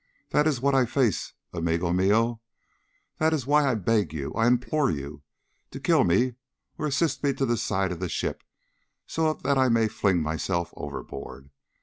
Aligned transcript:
That 0.31 0.47
is 0.47 0.59
what 0.59 0.73
I 0.73 0.87
face, 0.87 1.33
amigo 1.53 1.93
mio. 1.93 2.41
That 3.19 3.33
is 3.33 3.45
why 3.45 3.69
I 3.69 3.75
beg 3.75 4.13
you, 4.15 4.33
I 4.33 4.47
implore 4.47 4.89
you, 4.89 5.21
to 5.69 5.79
kill 5.79 6.03
me 6.05 6.33
or 6.79 6.87
assist 6.87 7.21
me 7.23 7.33
to 7.33 7.45
the 7.45 7.55
side 7.55 7.91
of 7.91 7.99
the 7.99 8.09
ship 8.09 8.41
so 9.05 9.31
that 9.31 9.59
I 9.59 9.69
may 9.69 9.87
fling 9.87 10.19
myself 10.23 10.73
overboard! 10.75 11.51